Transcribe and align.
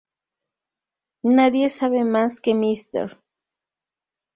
Nadie 1.23 1.69
sabe 1.69 2.03
más 2.05 2.39
que 2.39 2.55
Mr. 2.55 3.15